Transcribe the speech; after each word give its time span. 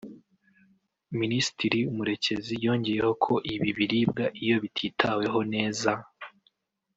Minisitiri 1.19 1.79
Murekezi 1.95 2.53
yongeyeho 2.65 3.11
ko 3.25 3.33
ibi 3.53 3.69
biribwa 3.77 4.25
iyo 4.43 4.55
bititaweho 4.63 5.39
neza 5.53 5.91